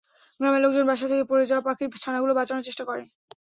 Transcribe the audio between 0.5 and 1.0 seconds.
লোকজন